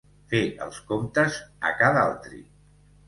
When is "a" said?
1.73-1.75